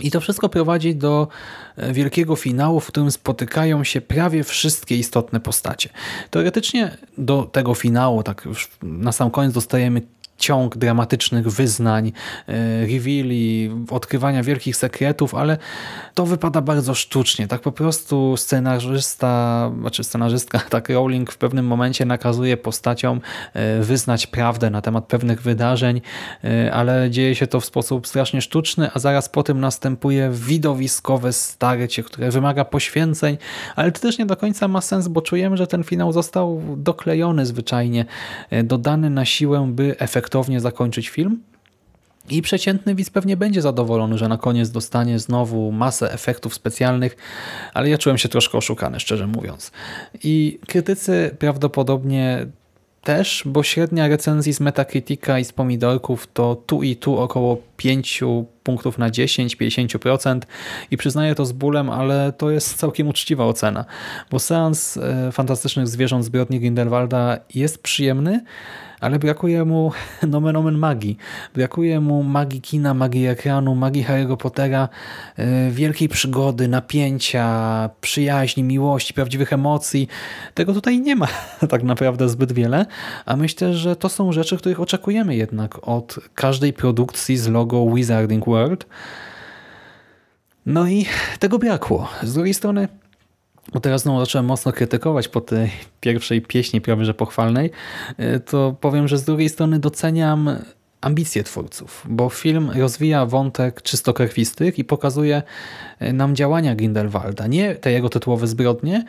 I 0.00 0.10
to 0.10 0.20
wszystko 0.20 0.48
prowadzi 0.48 0.96
do 0.96 1.28
e, 1.76 1.92
wielkiego 1.92 2.36
finału, 2.36 2.80
w 2.80 2.86
którym 2.86 3.10
spotykają 3.10 3.84
się 3.84 4.00
prawie 4.00 4.44
wszystkie 4.44 4.96
istotne 4.96 5.40
postacie. 5.40 5.88
Teoretycznie 6.30 6.96
do 7.18 7.42
tego 7.42 7.74
finału, 7.74 8.22
tak 8.22 8.48
na 8.82 9.12
sam 9.12 9.30
koniec 9.30 9.52
dostajemy 9.52 10.02
ciąg 10.38 10.76
dramatycznych 10.76 11.48
wyznań, 11.48 12.12
e, 12.48 12.52
reveali, 12.80 13.70
odkrywania 13.90 14.42
wielkich 14.42 14.76
sekretów, 14.76 15.34
ale 15.34 15.58
to 16.14 16.26
wypada 16.26 16.60
bardzo 16.60 16.94
sztucznie. 16.94 17.48
Tak 17.48 17.60
po 17.60 17.72
prostu 17.72 18.36
scenarzysta, 18.36 19.70
znaczy 19.80 20.04
scenarzystka, 20.04 20.58
tak 20.70 20.88
Rowling 20.88 21.32
w 21.32 21.36
pewnym 21.36 21.66
momencie 21.66 22.04
nakazuje 22.04 22.56
postaciom 22.56 23.20
e, 23.54 23.80
wyznać 23.80 24.26
prawdę 24.26 24.70
na 24.70 24.80
temat 24.80 25.04
pewnych 25.04 25.42
wydarzeń, 25.42 26.00
e, 26.44 26.72
ale 26.72 27.10
dzieje 27.10 27.34
się 27.34 27.46
to 27.46 27.60
w 27.60 27.64
sposób 27.64 28.06
strasznie 28.06 28.42
sztuczny, 28.42 28.90
a 28.94 28.98
zaraz 28.98 29.28
po 29.28 29.42
tym 29.42 29.60
następuje 29.60 30.30
widowiskowe 30.32 31.32
starcie, 31.32 32.02
które 32.02 32.30
wymaga 32.30 32.64
poświęceń, 32.64 33.38
ale 33.76 33.92
to 33.92 34.00
też 34.00 34.18
nie 34.18 34.26
do 34.26 34.36
końca 34.36 34.68
ma 34.68 34.80
sens, 34.80 35.08
bo 35.08 35.22
czujemy, 35.22 35.56
że 35.56 35.66
ten 35.66 35.84
finał 35.84 36.12
został 36.12 36.62
doklejony 36.76 37.46
zwyczajnie, 37.46 38.04
dodany 38.64 39.10
na 39.10 39.24
siłę, 39.24 39.66
by 39.72 39.98
efekt 39.98 40.31
efektownie 40.32 40.60
zakończyć 40.60 41.08
film. 41.08 41.42
I 42.30 42.42
przeciętny 42.42 42.94
widz 42.94 43.10
pewnie 43.10 43.36
będzie 43.36 43.62
zadowolony, 43.62 44.18
że 44.18 44.28
na 44.28 44.38
koniec 44.38 44.70
dostanie 44.70 45.18
znowu 45.18 45.72
masę 45.72 46.12
efektów 46.12 46.54
specjalnych, 46.54 47.16
ale 47.74 47.88
ja 47.88 47.98
czułem 47.98 48.18
się 48.18 48.28
troszkę 48.28 48.58
oszukany, 48.58 49.00
szczerze 49.00 49.26
mówiąc. 49.26 49.72
I 50.24 50.58
krytycy 50.66 51.36
prawdopodobnie 51.38 52.46
też, 53.04 53.42
bo 53.46 53.62
średnia 53.62 54.08
recenzji 54.08 54.52
z 54.52 54.60
Metacritica 54.60 55.38
i 55.38 55.44
z 55.44 55.52
pomidorków 55.52 56.26
to 56.32 56.54
tu 56.66 56.82
i 56.82 56.96
tu 56.96 57.18
około 57.18 57.58
5 57.76 58.20
punktów 58.62 58.98
na 58.98 59.10
10, 59.10 59.56
50% 59.56 60.40
i 60.90 60.96
przyznaję 60.96 61.34
to 61.34 61.46
z 61.46 61.52
bólem, 61.52 61.90
ale 61.90 62.32
to 62.32 62.50
jest 62.50 62.76
całkiem 62.76 63.08
uczciwa 63.08 63.46
ocena, 63.46 63.84
bo 64.30 64.38
seans 64.38 64.96
e, 64.96 65.32
fantastycznych 65.32 65.88
zwierząt 65.88 66.24
zbrodni 66.24 66.60
Grindelwalda 66.60 67.38
jest 67.54 67.82
przyjemny, 67.82 68.44
ale 69.02 69.18
brakuje 69.18 69.64
mu 69.64 69.92
nomen 70.32 70.56
omen 70.56 70.78
magii. 70.78 71.16
Brakuje 71.54 72.00
mu 72.00 72.22
magii 72.22 72.60
kina, 72.60 72.94
magii 72.94 73.26
ekranu, 73.26 73.74
magii 73.74 74.04
Harry'ego 74.04 74.36
Pottera, 74.36 74.88
e, 75.36 75.70
wielkiej 75.70 76.08
przygody, 76.08 76.68
napięcia, 76.68 77.90
przyjaźni, 78.00 78.62
miłości, 78.62 79.14
prawdziwych 79.14 79.52
emocji. 79.52 80.08
Tego 80.54 80.74
tutaj 80.74 81.00
nie 81.00 81.16
ma 81.16 81.28
tak 81.70 81.82
naprawdę 81.82 82.28
zbyt 82.28 82.52
wiele, 82.52 82.86
a 83.26 83.36
myślę, 83.36 83.74
że 83.74 83.96
to 83.96 84.08
są 84.08 84.32
rzeczy, 84.32 84.56
których 84.56 84.80
oczekujemy 84.80 85.36
jednak 85.36 85.88
od 85.88 86.18
każdej 86.34 86.72
produkcji 86.72 87.36
z 87.36 87.48
logo 87.48 87.86
Wizarding 87.94 88.46
World. 88.46 88.86
No 90.66 90.88
i 90.88 91.06
tego 91.38 91.58
brakło. 91.58 92.08
Z 92.22 92.34
drugiej 92.34 92.54
strony 92.54 92.88
bo 93.72 93.80
teraz 93.80 94.02
znowu 94.02 94.20
zacząłem 94.20 94.46
mocno 94.46 94.72
krytykować 94.72 95.28
po 95.28 95.40
tej 95.40 95.70
pierwszej 96.00 96.42
pieśni 96.42 96.80
prawie 96.80 97.04
że 97.04 97.14
pochwalnej, 97.14 97.70
y, 98.20 98.40
to 98.40 98.76
powiem, 98.80 99.08
że 99.08 99.18
z 99.18 99.24
drugiej 99.24 99.48
strony 99.48 99.78
doceniam 99.78 100.56
ambicje 101.00 101.44
twórców, 101.44 102.06
bo 102.08 102.28
film 102.28 102.70
rozwija 102.74 103.26
wątek 103.26 103.82
czystokrwistych 103.82 104.78
i 104.78 104.84
pokazuje 104.84 105.42
y, 106.02 106.12
nam 106.12 106.36
działania 106.36 106.74
Grindelwalda, 106.74 107.46
nie 107.46 107.74
te 107.74 107.92
jego 107.92 108.08
tytułowe 108.08 108.46
zbrodnie, 108.46 109.04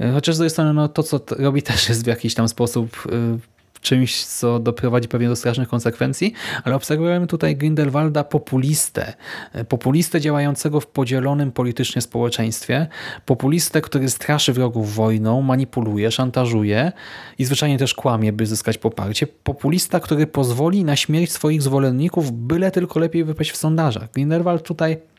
y, 0.00 0.12
chociaż 0.12 0.34
z 0.34 0.38
drugiej 0.38 0.50
strony 0.50 0.72
no, 0.72 0.88
to, 0.88 1.02
co 1.02 1.20
robi 1.38 1.62
też 1.62 1.88
jest 1.88 2.04
w 2.04 2.06
jakiś 2.06 2.34
tam 2.34 2.48
sposób 2.48 3.06
czymś, 3.80 4.24
co 4.24 4.58
doprowadzi 4.58 5.08
pewnie 5.08 5.28
do 5.28 5.36
strasznych 5.36 5.68
konsekwencji, 5.68 6.32
ale 6.64 6.74
obserwujemy 6.74 7.26
tutaj 7.26 7.56
Grindelwalda 7.56 8.24
populistę. 8.24 9.12
Populistę 9.68 10.20
działającego 10.20 10.80
w 10.80 10.86
podzielonym 10.86 11.52
politycznie 11.52 12.02
społeczeństwie. 12.02 12.86
Populistę, 13.26 13.80
który 13.80 14.10
straszy 14.10 14.52
wrogów 14.52 14.94
wojną, 14.94 15.42
manipuluje, 15.42 16.10
szantażuje 16.10 16.92
i 17.38 17.44
zwyczajnie 17.44 17.78
też 17.78 17.94
kłamie, 17.94 18.32
by 18.32 18.46
zyskać 18.46 18.78
poparcie. 18.78 19.26
Populista, 19.26 20.00
który 20.00 20.26
pozwoli 20.26 20.84
na 20.84 20.96
śmierć 20.96 21.32
swoich 21.32 21.62
zwolenników, 21.62 22.32
byle 22.32 22.70
tylko 22.70 23.00
lepiej 23.00 23.24
wypaść 23.24 23.50
w 23.50 23.56
sondażach. 23.56 24.10
Grindelwald 24.12 24.62
tutaj 24.62 25.09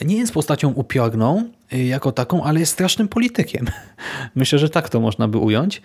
nie 0.00 0.16
jest 0.16 0.32
postacią 0.32 0.72
upiorną 0.72 1.48
y, 1.72 1.84
jako 1.84 2.12
taką, 2.12 2.44
ale 2.44 2.60
jest 2.60 2.72
strasznym 2.72 3.08
politykiem. 3.08 3.66
Myślę, 4.34 4.58
że 4.58 4.70
tak 4.70 4.88
to 4.88 5.00
można 5.00 5.28
by 5.28 5.38
ująć. 5.38 5.82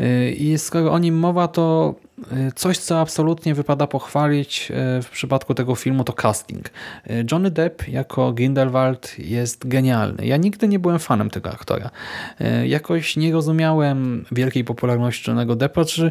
Y, 0.00 0.30
I 0.30 0.58
skoro 0.58 0.92
o 0.92 0.98
nim 0.98 1.18
mowa, 1.18 1.48
to 1.48 1.94
y, 2.32 2.52
coś, 2.54 2.78
co 2.78 3.00
absolutnie 3.00 3.54
wypada 3.54 3.86
pochwalić 3.86 4.72
w 5.02 5.08
przypadku 5.12 5.54
tego 5.54 5.74
filmu, 5.74 6.04
to 6.04 6.12
casting. 6.12 6.70
Johnny 7.32 7.50
Depp 7.50 7.88
jako 7.88 8.32
Grindelwald 8.32 9.18
jest 9.18 9.68
genialny. 9.68 10.26
Ja 10.26 10.36
nigdy 10.36 10.68
nie 10.68 10.78
byłem 10.78 10.98
fanem 10.98 11.30
tego 11.30 11.50
aktora. 11.50 11.90
Jakoś 12.66 13.16
nie 13.16 13.32
rozumiałem 13.32 14.24
wielkiej 14.32 14.64
popularności 14.64 15.30
Johnnego 15.30 15.56
Deppa, 15.56 15.84
czy 15.84 16.10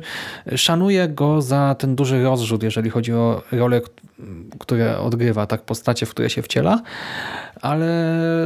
szanuję 0.56 1.08
go 1.08 1.42
za 1.42 1.76
ten 1.80 1.96
duży 1.96 2.24
rozrzut, 2.24 2.64
jeżeli 2.64 2.90
chodzi 2.90 3.14
o 3.14 3.42
rolę, 3.52 3.82
które 4.60 5.00
odgrywa, 5.00 5.46
tak 5.48 5.62
postacie, 5.62 6.06
w 6.06 6.10
które 6.10 6.30
się 6.30 6.42
wciela, 6.42 6.82
ale 7.62 7.90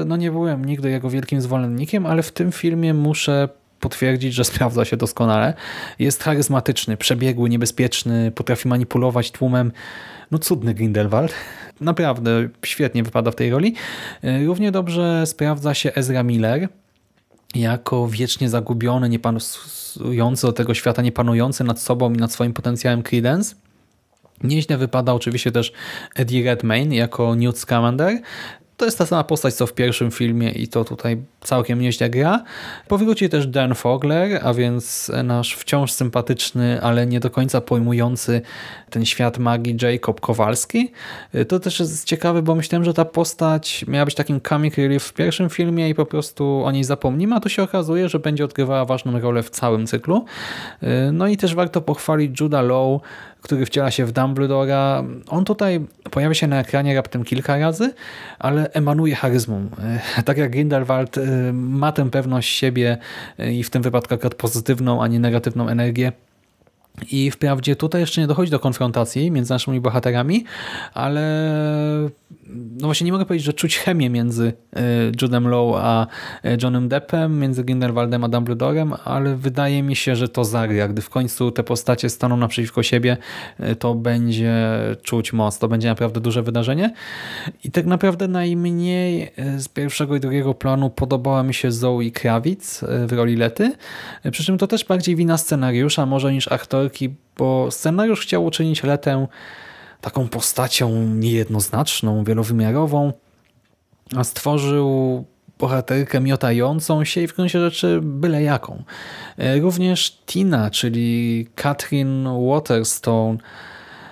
no 0.06 0.18
nie 0.18 0.32
byłem 0.32 0.66
nigdy 0.66 0.90
jego 0.90 1.10
wielkim 1.10 1.42
zwolennikiem, 1.42 2.06
ale 2.06 2.24
w 2.24 2.32
tym 2.32 2.52
filmie 2.52 2.94
muszę 2.94 3.50
potwierdzić, 3.80 4.34
że 4.34 4.44
sprawdza 4.52 4.86
się 4.86 4.98
doskonale. 4.98 5.54
Jest 6.00 6.24
charyzmatyczny, 6.24 6.98
przebiegły, 6.98 7.50
niebezpieczny, 7.50 8.32
potrafi 8.32 8.68
manipulować 8.68 9.32
tłumem. 9.32 9.72
No 10.32 10.40
cudny 10.40 10.74
Grindelwald. 10.74 11.34
Naprawdę 11.82 12.50
świetnie 12.66 13.04
wypada 13.04 13.32
w 13.32 13.36
tej 13.36 13.50
roli. 13.50 13.76
Równie 14.46 14.72
dobrze 14.72 15.28
sprawdza 15.28 15.74
się 15.74 15.94
Ezra 15.94 16.24
Miller 16.24 16.70
jako 17.56 18.08
wiecznie 18.08 18.50
zagubiony, 18.50 19.10
niepanujący 19.10 20.48
do 20.48 20.54
tego 20.54 20.74
świata, 20.74 21.02
niepanujący 21.02 21.64
nad 21.64 21.80
sobą 21.80 22.14
i 22.14 22.18
nad 22.18 22.32
swoim 22.32 22.54
potencjałem 22.54 23.04
Credence. 23.04 23.56
Nieźle 24.44 24.78
wypada 24.78 25.14
oczywiście 25.14 25.52
też 25.52 25.72
Eddie 26.16 26.44
Redmayne 26.44 26.96
jako 26.96 27.36
Newt 27.36 27.60
Scamander. 27.60 28.20
To 28.78 28.86
jest 28.86 28.98
ta 28.98 29.06
sama 29.06 29.24
postać 29.24 29.54
co 29.54 29.68
w 29.68 29.74
pierwszym 29.74 30.12
filmie 30.12 30.52
i 30.52 30.68
to 30.68 30.86
tutaj 30.86 31.22
całkiem 31.42 31.82
nieźle 31.82 32.10
gra. 32.10 32.44
Powróci 32.88 33.30
też 33.30 33.48
Dan 33.48 33.76
Fogler, 33.76 34.40
a 34.44 34.54
więc 34.54 35.12
nasz 35.24 35.54
wciąż 35.54 35.92
sympatyczny, 35.92 36.82
ale 36.82 37.08
nie 37.08 37.20
do 37.20 37.30
końca 37.30 37.62
pojmujący 37.62 38.42
ten 38.90 39.06
świat 39.06 39.38
magii 39.38 39.78
Jacob 39.82 40.22
Kowalski. 40.22 40.92
To 41.48 41.60
też 41.60 41.80
jest 41.80 42.06
ciekawe, 42.06 42.42
bo 42.42 42.56
myślałem, 42.56 42.86
że 42.86 42.94
ta 42.94 43.06
postać 43.06 43.86
miała 43.88 44.06
być 44.06 44.16
takim 44.16 44.42
comic 44.42 44.78
relief 44.78 45.04
w 45.04 45.14
pierwszym 45.14 45.50
filmie 45.50 45.90
i 45.90 45.96
po 45.96 46.06
prostu 46.06 46.64
o 46.66 46.72
niej 46.72 46.84
zapomnimy, 46.84 47.36
a 47.36 47.40
tu 47.40 47.50
się 47.50 47.64
okazuje, 47.64 48.10
że 48.10 48.20
będzie 48.20 48.46
odgrywała 48.46 48.86
ważną 48.86 49.20
rolę 49.20 49.44
w 49.44 49.50
całym 49.50 49.88
cyklu. 49.88 50.26
No 51.14 51.28
i 51.28 51.38
też 51.38 51.56
warto 51.56 51.82
pochwalić 51.82 52.42
Juda 52.42 52.62
Law, 52.62 53.02
który 53.48 53.66
wciela 53.66 53.92
się 53.92 54.06
w 54.06 54.12
Dumbledora. 54.12 55.04
On 55.28 55.46
tutaj 55.46 55.86
pojawia 56.12 56.34
się 56.34 56.48
na 56.48 56.60
ekranie 56.60 56.96
raptem 56.96 57.24
kilka 57.24 57.58
razy, 57.58 57.94
ale 58.40 58.72
emanuje 58.72 59.16
charyzmą. 59.16 59.70
Tak 60.26 60.38
jak 60.38 60.52
Grindelwald 60.52 61.16
ma 61.54 61.92
tę 61.92 62.10
pewność 62.10 62.50
siebie 62.50 62.98
i 63.52 63.64
w 63.64 63.70
tym 63.70 63.82
wypadku 63.82 64.14
akurat 64.14 64.36
pozytywną, 64.36 65.04
a 65.04 65.08
nie 65.08 65.20
negatywną 65.20 65.68
energię, 65.68 66.12
i 67.12 67.32
wprawdzie 67.32 67.76
tutaj 67.76 68.02
jeszcze 68.02 68.22
nie 68.22 68.28
dochodzi 68.28 68.52
do 68.52 68.60
konfrontacji 68.60 69.32
między 69.32 69.54
naszymi 69.54 69.82
bohaterami, 69.82 70.44
ale 70.94 71.22
no 72.50 72.88
właśnie 72.88 73.06
nie 73.06 73.12
mogę 73.12 73.26
powiedzieć, 73.26 73.46
że 73.46 73.54
czuć 73.54 73.78
chemię 73.78 74.10
między 74.10 74.54
e, 74.76 74.82
Judem 75.22 75.48
Law 75.48 75.76
a 75.76 76.08
e, 76.44 76.58
Johnem 76.64 76.90
Deppem, 76.90 77.40
między 77.40 77.64
Grindelwaldem 77.64 78.24
a 78.24 78.28
Dumbledorem, 78.28 78.94
ale 79.06 79.36
wydaje 79.36 79.84
mi 79.84 79.96
się, 79.96 80.16
że 80.16 80.30
to 80.30 80.46
zagra. 80.46 80.88
Gdy 80.88 81.02
w 81.02 81.10
końcu 81.10 81.52
te 81.52 81.64
postacie 81.64 82.10
staną 82.10 82.38
naprzeciwko 82.38 82.84
siebie, 82.84 83.18
e, 83.60 83.76
to 83.76 83.96
będzie 83.96 84.80
czuć 85.04 85.34
moc. 85.34 85.60
To 85.60 85.68
będzie 85.68 85.88
naprawdę 85.88 86.20
duże 86.20 86.44
wydarzenie. 86.44 86.94
I 87.64 87.72
tak 87.72 87.86
naprawdę 87.86 88.28
najmniej 88.28 89.32
z 89.58 89.68
pierwszego 89.68 90.16
i 90.16 90.20
drugiego 90.20 90.54
planu 90.54 90.90
podobała 90.90 91.44
mi 91.44 91.54
się 91.54 91.72
Zoe 91.72 92.12
Kravitz 92.14 92.82
w 93.08 93.14
roli 93.14 93.36
Lety. 93.36 93.72
Przy 94.32 94.44
czym 94.44 94.58
to 94.58 94.68
też 94.68 94.86
bardziej 94.86 95.16
wina 95.16 95.38
scenariusza 95.38 96.06
może 96.06 96.34
niż 96.34 96.48
aktorki, 96.88 97.16
bo 97.38 97.72
scenariusz 97.72 98.22
chciał 98.22 98.46
uczynić 98.46 98.84
Letę 98.84 99.28
taką 100.02 100.28
postacią 100.28 101.06
niejednoznaczną, 101.16 102.24
wielowymiarową, 102.24 103.14
a 104.16 104.24
stworzył 104.24 105.26
bohaterkę 105.60 106.20
miotającą 106.22 107.06
się 107.06 107.22
i 107.22 107.28
w 107.28 107.36
gruncie 107.36 107.60
rzeczy 107.60 108.00
byle 108.04 108.44
jaką. 108.44 108.84
E, 109.38 109.60
Również 109.60 110.22
Tina, 110.26 110.72
czyli 110.72 111.48
Katrin 111.56 112.28
Waterstone, 112.50 113.38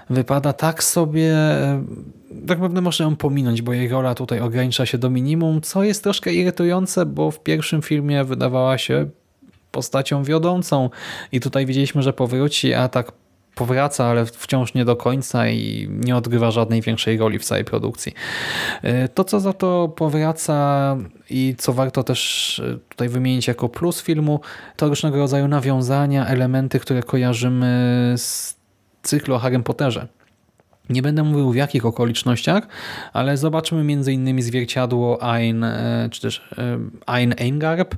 wypada 0.09 0.53
tak 0.53 0.83
sobie, 0.83 1.33
e, 1.33 1.83
tak 2.47 2.57
naprawdę 2.57 2.81
można 2.81 3.05
ją 3.05 3.15
pominąć, 3.15 3.61
bo 3.61 3.73
jej 3.73 3.87
rola 3.87 4.15
tutaj 4.15 4.39
ogranicza 4.39 4.85
się 4.85 4.97
do 4.97 5.09
minimum, 5.09 5.61
co 5.61 5.83
jest 5.83 6.03
troszkę 6.03 6.33
irytujące, 6.33 7.05
bo 7.05 7.31
w 7.31 7.39
pierwszym 7.39 7.81
filmie 7.81 8.23
wydawała 8.23 8.77
się 8.77 9.09
postacią 9.75 10.23
wiodącą 10.23 10.89
i 11.31 11.39
tutaj 11.39 11.65
widzieliśmy, 11.65 12.01
że 12.01 12.13
powróci, 12.13 12.73
a 12.73 12.87
tak 12.87 13.11
powraca, 13.55 14.05
ale 14.05 14.25
wciąż 14.25 14.73
nie 14.73 14.85
do 14.85 14.95
końca 14.95 15.47
i 15.47 15.87
nie 15.91 16.15
odgrywa 16.15 16.51
żadnej 16.51 16.81
większej 16.81 17.17
roli 17.17 17.39
w 17.39 17.43
całej 17.43 17.65
produkcji. 17.65 18.13
E, 18.83 19.07
To, 19.07 19.23
co 19.23 19.39
za 19.39 19.53
to 19.53 19.87
powraca 19.87 20.97
i 21.29 21.55
co 21.57 21.73
warto 21.73 22.03
też 22.03 22.59
e, 22.59 22.77
tutaj 22.89 23.09
wymienić 23.09 23.47
jako 23.47 23.69
plus 23.69 24.01
filmu, 24.01 24.39
to 24.75 24.87
różnego 24.87 25.17
rodzaju 25.17 25.47
nawiązania, 25.47 26.27
elementy, 26.27 26.79
które 26.79 27.03
kojarzymy 27.03 28.13
z 28.17 28.55
cyklu 29.03 29.35
o 29.35 29.39
Harrym 29.39 29.63
Potterze. 29.63 30.07
Nie 30.89 31.01
będę 31.01 31.23
mówił 31.23 31.51
w 31.51 31.55
jakich 31.55 31.85
okolicznościach, 31.85 32.67
ale 33.13 33.37
zobaczymy 33.37 33.81
m.in. 33.81 34.41
zwierciadło 34.41 35.21
Ein, 35.21 35.63
e, 35.63 36.09
czy 36.11 36.21
też 36.21 36.49
Ein 37.05 37.33
Eingarb, 37.37 37.95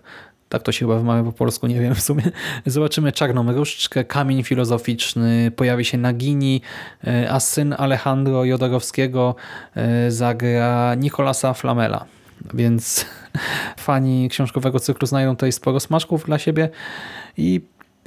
tak 0.49 0.63
to 0.63 0.71
się 0.71 0.79
chyba 0.79 0.95
wymawia 0.95 1.23
po 1.23 1.31
polsku, 1.31 1.67
nie 1.67 1.79
wiem 1.79 1.95
w 1.95 2.01
sumie. 2.01 2.23
Zobaczymy 2.65 3.11
czarną 3.11 3.53
różdżkę, 3.53 4.03
kamień 4.03 4.43
filozoficzny, 4.43 5.51
pojawi 5.55 5.85
się 5.85 5.97
Nagini, 5.97 6.61
e, 7.07 7.31
a 7.31 7.39
syn 7.39 7.75
Alejandro 7.77 8.45
Jodorowskiego 8.45 9.35
e, 9.75 10.11
zagra 10.11 10.95
Nicolasa 10.95 11.53
Flamela. 11.53 12.05
Więc 12.53 13.05
fani 13.77 14.29
książkowego 14.29 14.79
cyklu 14.79 15.07
znajdą 15.07 15.35
tutaj 15.35 15.51
sporo 15.51 15.79
smaczków 15.79 16.25
dla 16.25 16.39
siebie 16.39 16.69
i 17.37 17.61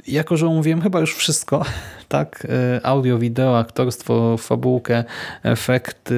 jako, 0.07 0.37
że 0.37 0.47
omówiłem 0.47 0.81
chyba 0.81 0.99
już 0.99 1.15
wszystko, 1.15 1.65
tak, 2.07 2.47
e, 2.49 2.85
audio, 2.85 3.17
wideo, 3.17 3.59
aktorstwo, 3.59 4.37
fabułkę, 4.37 5.03
efekty, 5.43 6.15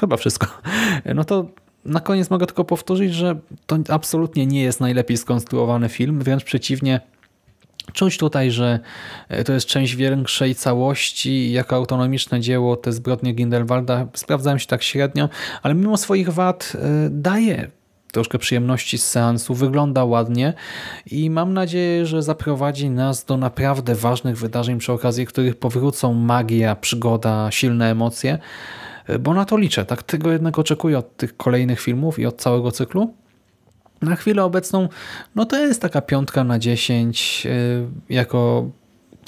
chyba 0.00 0.16
wszystko, 0.16 0.46
no 1.14 1.24
to 1.24 1.46
na 1.84 2.00
koniec 2.00 2.30
mogę 2.30 2.46
tylko 2.46 2.64
powtórzyć, 2.64 3.14
że 3.14 3.36
to 3.66 3.78
absolutnie 3.88 4.46
nie 4.46 4.62
jest 4.62 4.80
najlepiej 4.80 5.16
skonstruowany 5.16 5.88
film, 5.88 6.20
wręcz 6.20 6.44
przeciwnie, 6.44 7.00
Czuć 7.92 8.18
tutaj, 8.18 8.50
że 8.50 8.80
e, 9.28 9.44
to 9.44 9.52
jest 9.52 9.66
część 9.66 9.96
większej 9.96 10.54
całości, 10.54 11.52
jako 11.52 11.76
autonomiczne 11.76 12.40
dzieło 12.40 12.76
te 12.76 12.92
zbrodnie 12.92 13.34
Grindelwalda. 13.34 14.06
Sprawdzają 14.14 14.58
się 14.58 14.66
tak 14.66 14.82
średnio, 14.82 15.28
ale 15.62 15.74
mimo 15.74 15.96
swoich 15.96 16.28
wad 16.28 16.72
e, 16.74 17.08
daje 17.10 17.70
troszkę 18.12 18.38
przyjemności 18.38 18.98
z 18.98 19.06
seansu, 19.06 19.54
wygląda 19.54 20.04
ładnie 20.04 20.54
i 21.06 21.30
mam 21.30 21.52
nadzieję, 21.52 22.06
że 22.06 22.22
zaprowadzi 22.22 22.90
nas 22.90 23.24
do 23.24 23.36
naprawdę 23.36 23.94
ważnych 23.94 24.38
wydarzeń, 24.38 24.78
przy 24.78 24.92
okazji 24.92 25.26
których 25.26 25.56
powrócą 25.56 26.14
magia, 26.14 26.76
przygoda, 26.76 27.50
silne 27.50 27.90
emocje, 27.90 28.38
bo 29.18 29.34
na 29.34 29.44
to 29.44 29.56
liczę. 29.56 29.84
Tak 29.84 30.02
tego 30.02 30.32
jednak 30.32 30.58
oczekuję 30.58 30.98
od 30.98 31.16
tych 31.16 31.36
kolejnych 31.36 31.80
filmów 31.80 32.18
i 32.18 32.26
od 32.26 32.40
całego 32.40 32.70
cyklu. 32.70 33.14
Na 34.02 34.16
chwilę 34.16 34.44
obecną, 34.44 34.88
no 35.34 35.44
to 35.44 35.58
jest 35.58 35.82
taka 35.82 36.00
piątka 36.00 36.44
na 36.44 36.58
10, 36.58 37.44
yy, 37.44 37.52
jako 38.08 38.70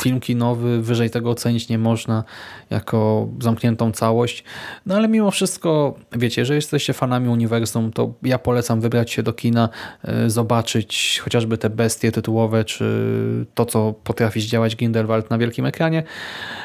film 0.03 0.21
kinowy, 0.21 0.83
wyżej 0.83 1.11
tego 1.11 1.31
ocenić 1.31 1.69
nie 1.69 1.79
można, 1.79 2.25
jako 2.71 3.29
zamkniętą 3.41 3.93
całość. 3.93 4.45
No 4.87 4.95
ale 4.95 5.09
mimo 5.09 5.31
wszystko, 5.31 5.95
wiecie, 6.13 6.45
że 6.45 6.55
jesteście 6.55 6.93
fanami 6.93 7.29
uniwersum, 7.29 7.93
to 7.93 8.15
ja 8.23 8.39
polecam 8.39 8.81
wybrać 8.81 9.11
się 9.11 9.23
do 9.23 9.33
kina, 9.33 9.69
yy, 10.05 10.31
zobaczyć 10.31 11.21
chociażby 11.25 11.59
te 11.59 11.71
bestie 11.71 12.13
tytułowe, 12.13 12.65
czy 12.65 12.85
to, 13.55 13.67
co 13.67 13.95
potrafi 14.05 14.41
zdziałać 14.41 14.77
Grindelwald 14.77 15.31
na 15.31 15.39
wielkim 15.39 15.67
ekranie, 15.67 16.03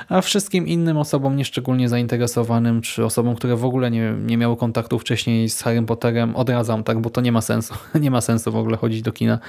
a 0.10 0.22
wszystkim 0.22 0.68
innym 0.68 0.98
osobom 0.98 1.36
nieszczególnie 1.36 1.90
zainteresowanym, 1.90 2.82
czy 2.82 3.06
osobom, 3.06 3.36
które 3.36 3.56
w 3.56 3.66
ogóle 3.66 3.92
nie, 3.92 4.14
nie 4.26 4.38
miały 4.38 4.58
kontaktu 4.58 5.00
wcześniej 5.00 5.50
z 5.50 5.62
Harrym 5.62 5.86
Potterem, 5.86 6.36
odradzam, 6.36 6.84
tak, 6.84 7.02
bo 7.02 7.10
to 7.10 7.22
nie 7.22 7.32
ma 7.32 7.42
sensu. 7.42 7.74
Nie 8.00 8.12
ma 8.12 8.22
sensu 8.22 8.52
w 8.52 8.56
ogóle 8.56 8.78
chodzić 8.78 9.02
do 9.02 9.12
kina 9.12 9.40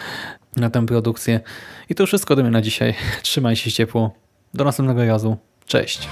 na 0.57 0.70
tę 0.70 0.87
produkcję. 0.87 1.40
I 1.88 1.94
to 1.94 2.07
wszystko 2.07 2.35
ode 2.35 2.42
mnie 2.42 2.50
na 2.50 2.62
dzisiaj. 2.62 2.94
Trzymaj 3.22 3.57
się 3.57 3.69
ciepło. 3.72 4.11
Do 4.54 4.64
następnego 4.64 5.06
razu. 5.06 5.37
Cześć. 5.66 6.09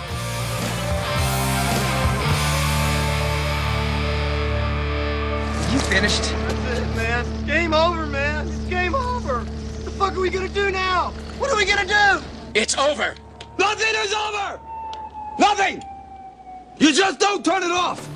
You 5.72 5.80
finished? 5.80 6.22
That's 6.22 6.78
it, 6.78 6.96
man. 6.96 7.24
Game 7.46 7.74
over, 7.74 8.06
man. 8.06 8.46
It's 8.48 8.70
game 8.70 8.94
over. 8.94 9.34
What 9.38 9.84
the 9.84 9.90
fuck 9.90 10.12
are 10.12 10.20
we 10.20 10.30
gonna 10.30 10.48
do 10.48 10.70
now? 10.70 11.12
What 11.38 11.50
are 11.50 11.56
we 11.56 11.64
gonna 11.64 11.86
do? 11.86 12.24
It's 12.54 12.78
over. 12.78 13.14
Nothing 13.58 13.94
is 14.04 14.14
over! 14.14 14.60
Nothing! 15.38 15.82
You 16.78 16.92
just 16.92 17.18
don't 17.18 17.44
turn 17.44 17.62
it 17.64 17.70
off! 17.72 18.08